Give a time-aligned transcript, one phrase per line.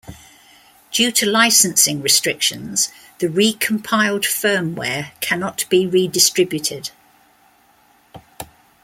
[0.89, 6.89] Due to licensing restrictions, the recompiled firmware cannot be redistributed.